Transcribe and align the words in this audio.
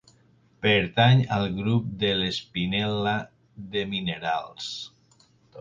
Pertany 0.65 1.21
al 1.35 1.45
grup 1.57 1.91
de 2.03 2.09
l'espinel·la 2.21 3.15
de 3.77 3.87
minerals. 3.95 4.73